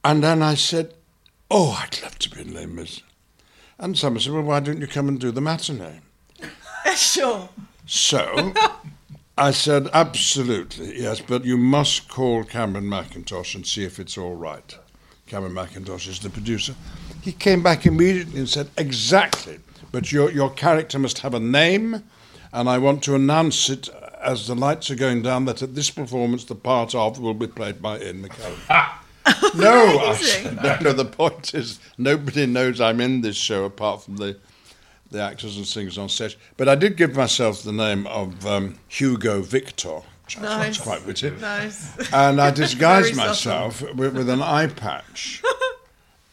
[0.05, 0.94] And then I said,
[1.51, 3.03] "Oh, I'd love to be in Les Mis."
[3.79, 6.01] And someone said, Well, why don't you come and do the matinee?
[6.97, 7.49] sure.
[7.87, 8.53] So
[9.39, 14.35] I said, Absolutely, yes, but you must call Cameron Mackintosh and see if it's all
[14.35, 14.77] right.
[15.27, 16.75] Cameron Mackintosh is the producer.
[17.21, 19.59] He came back immediately and said, Exactly,
[19.93, 22.03] but your, your character must have a name,
[22.53, 23.91] and I want to announce it
[24.23, 27.47] as the lights are going down that at this performance the part of will be
[27.47, 28.95] played by Ian McKellen.
[29.57, 30.93] no, I, no, no.
[30.93, 34.39] The point is, nobody knows I'm in this show apart from the
[35.11, 36.39] the actors and singers on stage.
[36.57, 40.01] But I did give myself the name of um, Hugo Victor.
[40.25, 40.81] Which nice.
[40.81, 41.31] Quite witty.
[41.31, 42.12] Nice.
[42.12, 45.43] And I disguised myself with, with, an eye patch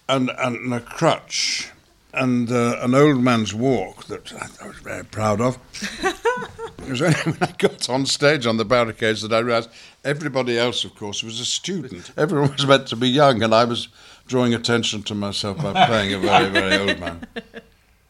[0.09, 1.69] and, and a crutch
[2.13, 5.57] and uh, an old man's walk that I was very proud of.
[6.03, 9.69] it was only when I got on stage on the barricades that I realised
[10.03, 12.11] everybody else, of course, was a student.
[12.15, 13.87] Everyone was meant to be young, and I was
[14.27, 17.27] drawing attention to myself by playing a very, very old man.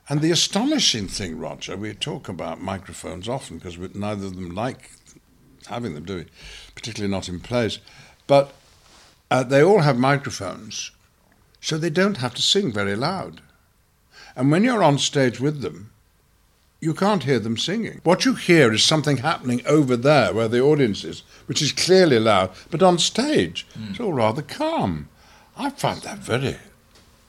[0.09, 4.91] And the astonishing thing, Roger, we talk about microphones often because neither of them like
[5.67, 6.25] having them, do we?
[6.75, 7.79] Particularly not in plays.
[8.27, 8.53] But
[9.31, 10.91] uh, they all have microphones,
[11.61, 13.41] so they don't have to sing very loud.
[14.35, 15.91] And when you're on stage with them,
[16.83, 18.01] you can't hear them singing.
[18.03, 22.19] What you hear is something happening over there where the audience is, which is clearly
[22.19, 23.91] loud, but on stage, mm.
[23.91, 25.07] it's all rather calm.
[25.55, 26.57] I find that very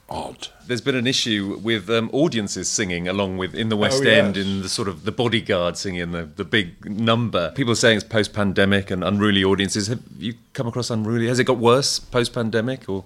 [0.08, 0.48] odd.
[0.66, 4.36] There's been an issue with um, audiences singing along with in the West oh, End
[4.36, 7.52] in the sort of the bodyguard singing the, the big number.
[7.52, 9.86] People are saying it's post pandemic and unruly audiences.
[9.86, 11.28] Have you come across unruly?
[11.28, 13.04] Has it got worse post pandemic or?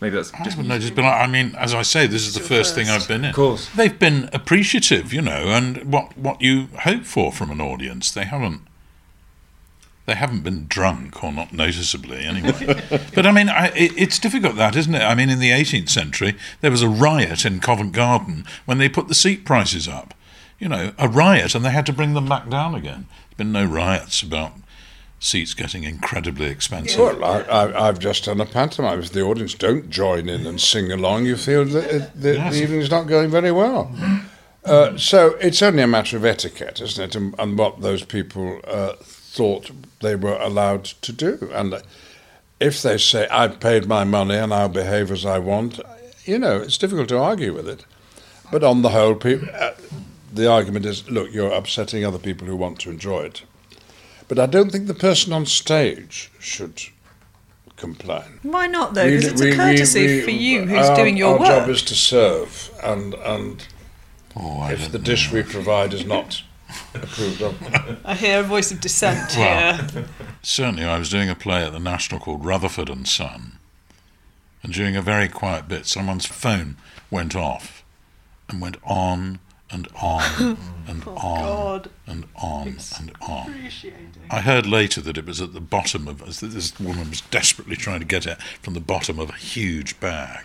[0.00, 2.40] Maybe that's I just haven't noticed, but I mean, as I say, this is the
[2.40, 3.30] first, first, thing I've been in.
[3.30, 7.60] Of course, they've been appreciative, you know, and what what you hope for from an
[7.60, 8.62] audience, they haven't.
[10.04, 12.80] They haven't been drunk, or not noticeably, anyway.
[13.14, 15.02] but I mean, I, it, it's difficult, that isn't it?
[15.02, 18.88] I mean, in the 18th century, there was a riot in Covent Garden when they
[18.88, 20.14] put the seat prices up.
[20.60, 23.08] You know, a riot, and they had to bring them back down again.
[23.08, 24.52] There's been no riots about
[25.18, 26.98] seats getting incredibly expensive.
[26.98, 29.00] Well, I, have just done a pantomime.
[29.00, 32.52] If the audience don't join in and sing along, you feel that it, the, yes.
[32.54, 33.94] the evening's not going very well.
[34.64, 38.60] Uh, so it's only a matter of etiquette, isn't it, and, and what those people
[38.66, 41.50] uh, thought they were allowed to do.
[41.52, 41.82] And
[42.60, 45.80] if they say, I've paid my money and I'll behave as I want,
[46.24, 47.84] you know, it's difficult to argue with it.
[48.50, 49.72] But on the whole, people, uh,
[50.32, 53.42] the argument is look, you're upsetting other people who want to enjoy it.
[54.28, 56.82] But I don't think the person on stage should
[57.76, 58.40] complain.
[58.42, 59.08] Why not though?
[59.08, 61.48] Because it's a courtesy we, we, for you who's our, doing your our work.
[61.48, 63.66] Our job is to serve, and and
[64.36, 65.38] oh, if the dish know.
[65.38, 66.42] we provide is not
[66.94, 68.00] approved of.
[68.04, 70.06] I hear a voice of dissent well, here.
[70.42, 73.58] Certainly, I was doing a play at the National called Rutherford and Son,
[74.62, 76.76] and during a very quiet bit, someone's phone
[77.10, 77.84] went off
[78.48, 79.38] and went on
[79.70, 80.22] and on
[80.86, 81.90] and oh, on God.
[82.06, 83.70] and on it's and on.
[84.30, 88.00] I heard later that it was at the bottom of this woman was desperately trying
[88.00, 90.44] to get it from the bottom of a huge bag,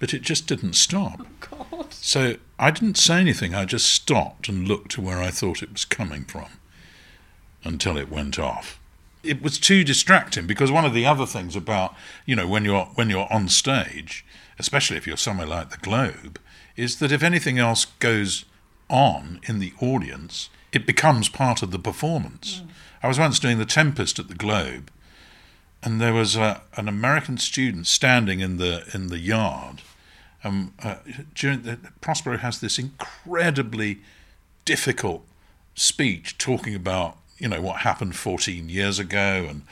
[0.00, 1.26] but it just didn't stop.
[1.52, 3.54] Oh, so I didn't say anything.
[3.54, 6.48] I just stopped and looked to where I thought it was coming from
[7.64, 8.78] until it went off.
[9.22, 11.94] It was too distracting because one of the other things about
[12.26, 14.24] you know when you're when you're on stage,
[14.58, 16.40] especially if you're somewhere like the Globe,
[16.76, 18.46] is that if anything else goes
[18.92, 22.60] on in the audience, it becomes part of the performance.
[22.60, 22.68] Mm.
[23.02, 24.90] I was once doing The Tempest at the Globe,
[25.82, 29.82] and there was a, an American student standing in the in the yard.
[30.44, 30.96] Um, uh,
[31.34, 34.00] during the, Prospero has this incredibly
[34.64, 35.24] difficult
[35.74, 39.62] speech talking about you know what happened 14 years ago and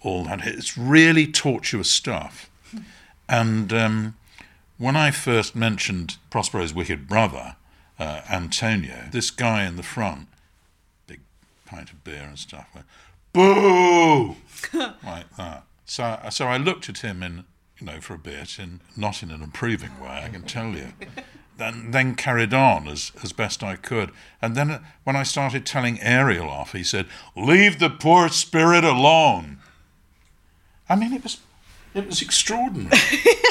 [0.00, 0.44] all that.
[0.44, 2.50] It's really tortuous stuff.
[2.74, 2.84] Mm.
[3.28, 4.16] And um,
[4.78, 7.54] when I first mentioned Prospero's wicked brother,
[8.02, 10.26] uh, Antonio, this guy in the front,
[11.06, 11.20] big
[11.64, 12.86] pint of beer and stuff, went,
[13.32, 14.36] boo!
[15.04, 15.64] like that.
[15.84, 17.44] So, so I looked at him in,
[17.78, 20.88] you know, for a bit, and not in an approving way, I can tell you.
[21.58, 24.10] Then, then carried on as, as best I could.
[24.40, 28.84] And then uh, when I started telling Ariel off, he said, Leave the poor spirit
[28.84, 29.58] alone.
[30.88, 31.40] I mean, it was,
[31.94, 32.96] it was extraordinary.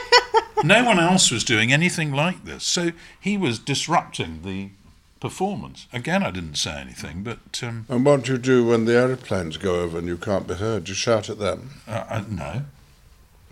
[0.63, 2.63] no one else was doing anything like this.
[2.63, 4.69] So he was disrupting the
[5.19, 5.87] performance.
[5.93, 7.61] Again, I didn't say anything, but.
[7.63, 10.55] Um, and what do you do when the aeroplanes go over and you can't be
[10.55, 10.85] heard?
[10.85, 11.81] Do you shout at them?
[11.87, 12.63] Uh, uh, no.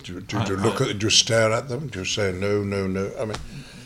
[0.03, 0.99] Do, you, do, do you look I, at?
[0.99, 1.87] Do you stare at them?
[1.87, 3.11] Do you say no, no, no?
[3.19, 3.37] I mean,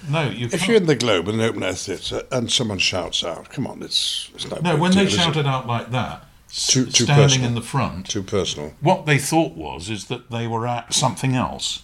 [0.10, 0.30] no.
[0.30, 3.50] You if you're in the Globe in an open air theatre and someone shouts out,
[3.50, 4.62] come on, it's it's not.
[4.62, 7.48] No, when they shouted out like that, too, too standing personal.
[7.48, 8.74] in the front, too personal.
[8.80, 11.84] What they thought was is that they were at something else.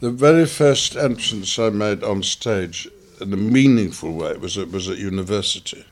[0.00, 2.88] The very first entrance I made on stage
[3.20, 5.84] in a meaningful way was at, was at university.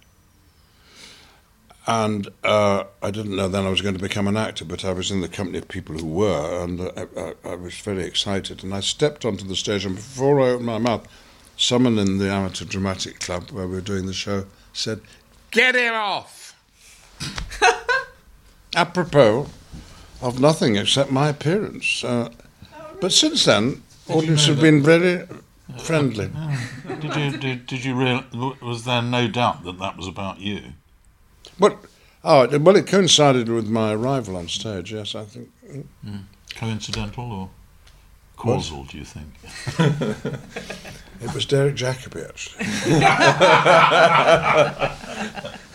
[1.86, 4.92] And uh, I didn't know then I was going to become an actor, but I
[4.92, 8.62] was in the company of people who were, and uh, I, I, was very excited.
[8.62, 11.08] And I stepped onto the stage, and before I opened my mouth,
[11.56, 15.00] someone in the Amateur Dramatic Club, where we were doing the show, said,
[15.50, 16.37] Get him off!
[18.74, 19.48] Apropos
[20.20, 22.04] of nothing except my appearance.
[22.04, 22.30] Uh,
[23.00, 25.26] but since then, Audience have been very
[25.78, 26.30] friendly.
[27.00, 28.24] did you did, did you real,
[28.62, 30.62] was there no doubt that that was about you?
[31.58, 31.78] What?
[32.24, 34.92] Oh, well, it coincided with my arrival on stage.
[34.92, 35.50] Yes, I think.
[36.04, 36.24] Mm.
[36.54, 37.50] Coincidental or
[38.36, 38.80] causal?
[38.80, 38.88] What?
[38.88, 39.28] Do you think?
[41.20, 42.64] it was Derek Jacobi, actually.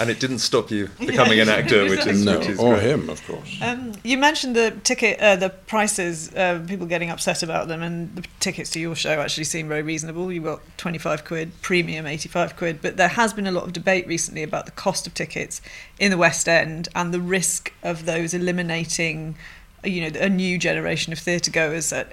[0.00, 2.86] and it didn't stop you becoming an actor, which is no, which is or great.
[2.86, 3.58] him, of course.
[3.62, 8.16] Um, you mentioned the ticket, uh, the prices, uh, people getting upset about them, and
[8.16, 10.32] the tickets to your show actually seem very reasonable.
[10.32, 13.64] You got twenty five quid, premium eighty five quid, but there has been a lot
[13.64, 15.60] of debate recently about the cost of tickets
[15.98, 19.36] in the West End and the risk of those eliminating
[19.84, 21.92] you know, a new generation of theatre goers.
[21.92, 22.04] Uh,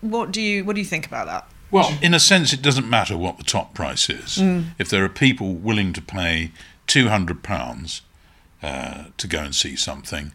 [0.00, 1.48] What do you what do you think about that?
[1.70, 4.38] Well, in a sense, it doesn't matter what the top price is.
[4.38, 4.70] Mm.
[4.78, 6.50] If there are people willing to pay
[6.90, 8.02] two hundred pounds
[8.62, 10.32] uh, to go and see something,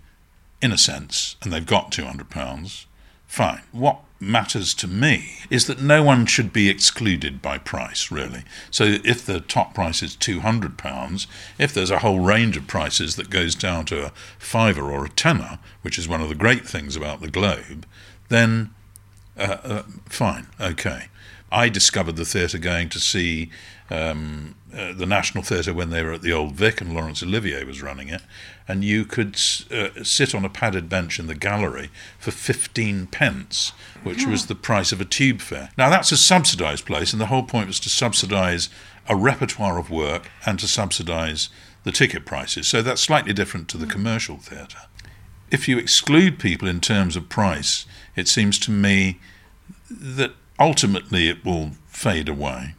[0.61, 2.87] in a sense, and they've got two hundred pounds,
[3.27, 3.63] fine.
[3.73, 8.43] What matters to me is that no one should be excluded by price, really.
[8.71, 11.27] So if the top price is two hundred pounds,
[11.57, 15.09] if there's a whole range of prices that goes down to a fiver or a
[15.09, 17.85] tenner, which is one of the great things about the Globe,
[18.29, 18.73] then
[19.37, 21.09] uh, uh, fine, okay.
[21.55, 23.49] I discovered the theatre going to see
[23.89, 27.63] um, uh, the National Theatre when they were at the Old Vic and Laurence Olivier
[27.63, 28.21] was running it,
[28.67, 29.39] and you could
[29.71, 31.89] uh, sit on a padded bench in the gallery
[32.19, 33.71] for 15 pence,
[34.03, 35.69] which was the price of a tube fare.
[35.77, 38.69] Now, that's a subsidised place, and the whole point was to subsidise
[39.07, 41.47] a repertoire of work and to subsidise
[41.85, 42.67] the ticket prices.
[42.67, 44.81] So that's slightly different to the commercial theatre
[45.51, 47.85] if you exclude people in terms of price,
[48.15, 49.19] it seems to me
[49.89, 52.75] that ultimately it will fade away.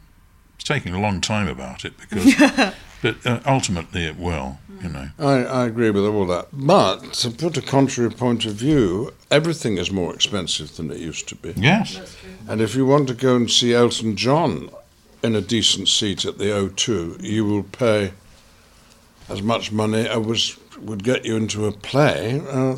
[0.55, 2.35] It's taking a long time about it because,
[3.01, 4.59] but uh, ultimately it will.
[4.81, 5.09] You know.
[5.17, 6.49] I, I agree with all that.
[6.53, 11.27] But to put a contrary point of view, everything is more expensive than it used
[11.29, 11.53] to be.
[11.57, 12.15] Yes.
[12.47, 14.69] And if you want to go and see Elton John
[15.23, 18.13] in a decent seat at the O2, you will pay
[19.29, 22.77] as much money as was, would get you into a play uh,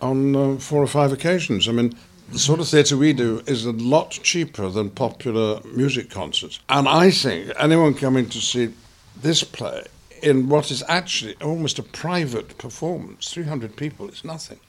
[0.00, 1.68] on uh, four or five occasions.
[1.68, 1.94] I mean,
[2.32, 6.60] the sort of theatre we do is a lot cheaper than popular music concerts.
[6.68, 8.72] And I think anyone coming to see
[9.16, 9.84] this play
[10.22, 14.60] in what is actually almost a private performance, 300 people, it's nothing.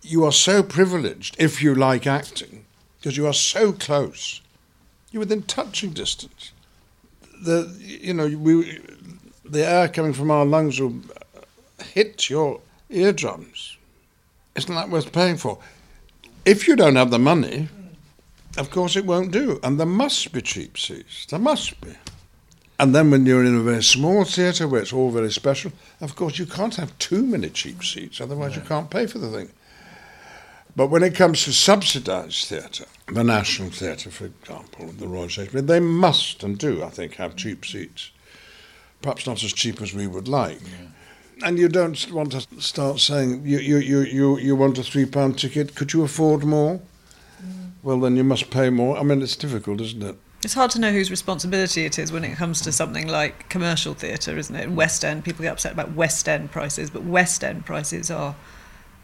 [0.00, 2.64] You are so privileged if you like acting
[2.98, 4.40] because you are so close.
[5.10, 6.52] You're within touching distance.
[7.42, 8.80] The, you know, we,
[9.44, 10.94] the air coming from our lungs will
[11.92, 13.76] hit your eardrums.
[14.54, 15.58] Isn't that worth paying for?
[16.44, 17.68] If you don't have the money,
[18.58, 19.60] of course it won't do.
[19.62, 21.26] And there must be cheap seats.
[21.26, 21.94] There must be.
[22.80, 26.16] And then when you're in a very small theatre where it's all very special, of
[26.16, 29.50] course you can't have too many cheap seats, otherwise you can't pay for the thing.
[30.74, 35.62] But when it comes to subsidised theatre, the National Theatre, for example, the Royal Shakespeare,
[35.62, 38.10] they must and do, I think, have cheap seats.
[39.00, 40.60] Perhaps not as cheap as we would like.
[41.44, 45.06] And you don't want to start saying, you, you, you, you, you want a three
[45.06, 46.80] pound ticket, could you afford more?
[47.44, 47.70] Mm.
[47.82, 48.96] Well, then you must pay more.
[48.96, 50.16] I mean, it's difficult, isn't it?
[50.44, 53.94] It's hard to know whose responsibility it is when it comes to something like commercial
[53.94, 54.64] theatre, isn't it?
[54.64, 58.34] In West End, people get upset about West End prices, but West End prices are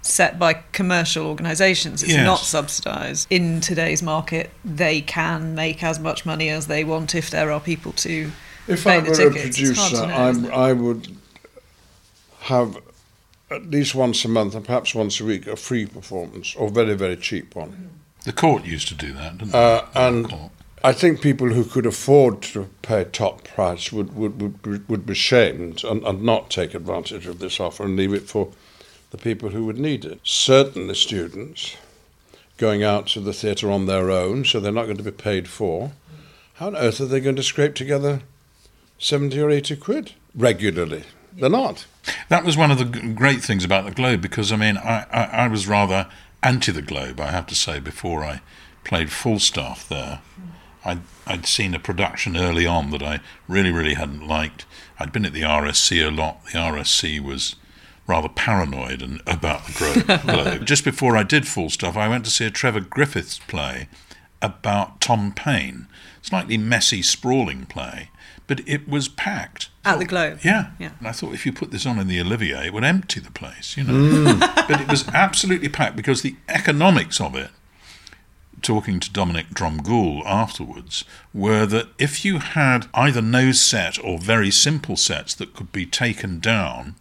[0.03, 2.03] set by commercial organisations.
[2.03, 2.25] It's Yes.
[2.25, 3.27] not subsidised.
[3.31, 7.61] In today's market, they can make as much money as they want if there are
[7.61, 8.33] people to
[8.67, 9.59] If pay I the were tickets.
[9.59, 10.71] a It's hard producer, know, I.
[10.71, 11.17] I would
[12.49, 12.77] have
[13.51, 16.95] at least once a month and perhaps once a week a free performance or very,
[16.95, 17.91] very cheap one.
[18.25, 20.01] The court used to do that, didn't Uh, they?
[20.07, 20.51] and
[20.85, 25.07] I think people who could afford to pay top price would, would, would, be- would
[25.07, 28.53] be shamed and, and not take advantage of this offer and leave it for
[29.11, 30.21] the people who would need it.
[30.25, 31.77] Certainly students
[32.59, 35.49] going out to the theatre on their own, so they're not going to be paid
[35.49, 35.93] for.
[36.55, 38.21] How on earth are they going to scrape together
[38.99, 41.05] 70 or 80 quid regularly?
[41.37, 41.87] They're not.
[42.29, 45.25] That was one of the great things about the Globe because I mean I, I,
[45.45, 46.09] I was rather
[46.43, 48.41] anti the Globe I have to say before I
[48.85, 50.21] played Falstaff there.
[50.85, 54.65] I'd, I'd seen a production early on that I really really hadn't liked.
[54.99, 56.45] I'd been at the RSC a lot.
[56.47, 57.57] The RSC was
[58.07, 60.65] rather paranoid and about the Globe.
[60.65, 63.89] Just before I did Falstaff, I went to see a Trevor Griffiths play
[64.41, 65.87] about Tom Paine.
[66.23, 68.11] Slightly messy, sprawling play,
[68.49, 69.69] but it was packed.
[69.85, 70.41] At the Globe.
[70.43, 70.71] Yeah.
[70.79, 70.93] Yeah.
[70.99, 73.31] And I thought if you put this on in the Olivier, it would empty the
[73.31, 73.93] place, you know.
[73.93, 74.41] Mm.
[74.69, 77.51] but it was absolutely packed because the economics of it,
[78.61, 84.51] talking to Dominic Dromgoole afterwards, were that if you had either no set or very
[84.51, 86.97] simple sets that could be taken down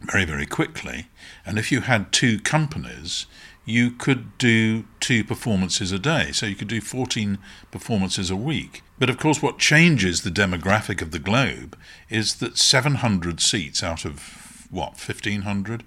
[0.00, 1.08] very, very quickly,
[1.44, 3.26] and if you had two companies,
[3.68, 6.32] you could do two performances a day.
[6.32, 7.38] So you could do 14
[7.70, 8.82] performances a week.
[8.98, 11.76] But of course, what changes the demographic of the Globe
[12.08, 15.84] is that 700 seats out of what, 1500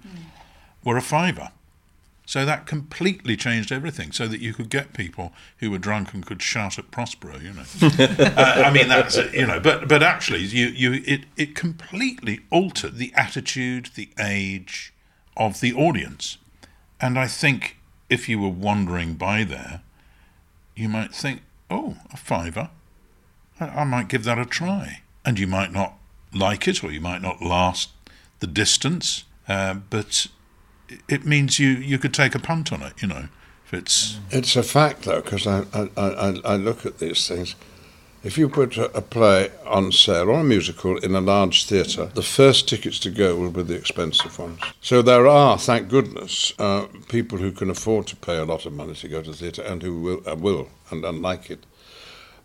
[0.83, 1.49] were a fiver.
[2.25, 6.25] So that completely changed everything, so that you could get people who were drunk and
[6.25, 7.63] could shout at Prospero, you know.
[7.99, 12.95] uh, I mean, that's you know, but but actually, you you it it completely altered
[12.95, 14.93] the attitude, the age
[15.35, 16.37] of the audience,
[17.01, 17.77] and I think
[18.09, 19.81] if you were wandering by there,
[20.75, 22.69] you might think, oh, a fiver,
[23.59, 25.95] I, I might give that a try, and you might not
[26.33, 27.89] like it, or you might not last
[28.39, 30.27] the distance, uh, but
[31.07, 33.27] it means you, you could take a punt on it, you know,
[33.71, 34.19] it's...
[34.29, 37.55] It's a fact, though, because I, I, I, I look at these things.
[38.23, 42.21] If you put a, play on sale or a musical in a large theatre, the
[42.21, 44.61] first tickets to go will be the expensive ones.
[44.79, 48.73] So there are, thank goodness, uh, people who can afford to pay a lot of
[48.73, 51.65] money to go to the theatre and who will, uh, will and, and like it.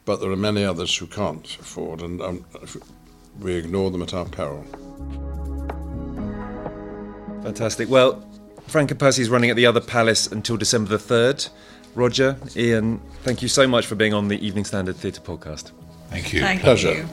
[0.07, 2.47] But there are many others who can't afford, and um,
[3.39, 4.65] we ignore them at our peril.
[7.43, 7.91] Fantastic.
[7.91, 8.27] Well,
[8.67, 11.51] Frank and Percy is running at the other palace until December the 3rd.
[11.97, 15.73] Roger, Ian, thank you so much for being on the Evening Standard Theatre podcast.
[16.11, 16.41] Thank you.
[16.41, 16.93] Thank Pleasure.
[16.93, 17.09] you.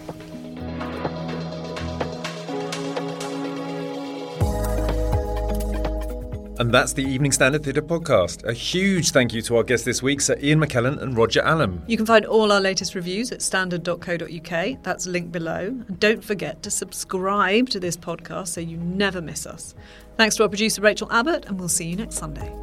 [6.60, 8.44] And that's the Evening Standard Theatre podcast.
[8.44, 11.82] A huge thank you to our guests this week, Sir Ian McKellen and Roger Allam.
[11.88, 14.84] You can find all our latest reviews at standard.co.uk.
[14.84, 15.68] That's linked below.
[15.88, 19.76] And don't forget to subscribe to this podcast so you never miss us.
[20.18, 22.54] Thanks to our producer Rachel Abbott, and we'll see you next Sunday.